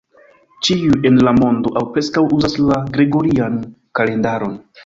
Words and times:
Ĉiuj 0.67 0.95
en 1.09 1.19
la 1.27 1.33
mondo, 1.41 1.73
aŭ 1.81 1.85
preskaŭ, 1.97 2.25
uzas 2.39 2.57
la 2.71 2.81
gregorian 2.97 3.63
kalendaron. 4.01 4.61